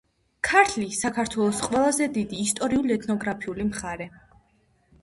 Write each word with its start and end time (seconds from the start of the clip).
ქართლი- 0.47 0.87
საქართველოს 0.99 1.59
ყველაზე 1.67 2.09
დიდი 2.17 2.41
ისტორიულ-ეთნოგრაფიული 2.47 3.69
მხარე. 3.71 4.11